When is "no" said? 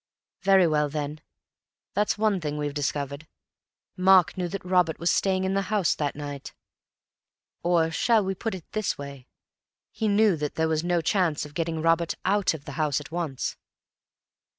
10.83-11.01